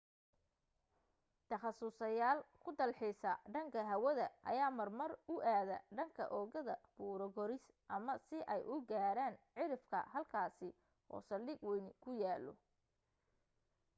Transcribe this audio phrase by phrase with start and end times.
[1.49, 7.63] takhasuslyaal ku dalxiisa dhanka hawada ayaa marmar u aada dhanka oogada buuro koris
[7.95, 10.55] ama si ay u gaaran cirifka halkaas
[11.13, 12.53] oo saldhig wayni ku yaallo